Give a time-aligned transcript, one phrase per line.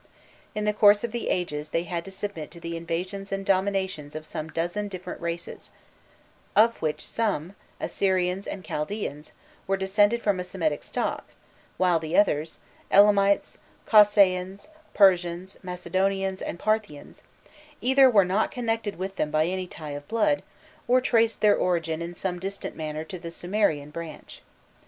[0.55, 4.09] In the course of the ages they had to submit to the invasions and domination
[4.15, 5.69] of some dozen different races,
[6.55, 9.31] of whom some Assyrians and Chaldaeans
[9.67, 11.25] were descended from a Semitic stock,
[11.77, 12.57] while the others
[12.89, 17.21] Elamites, Cossaaans, Persians, Macedonians, and Parthians
[17.79, 20.41] either were not connected with them by any tie of blood,
[20.87, 24.41] or traced their origin in some distant manner to the Sumerian branch.